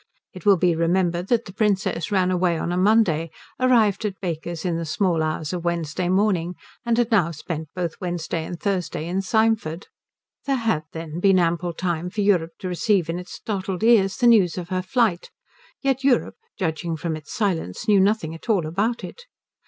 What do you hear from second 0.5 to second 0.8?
be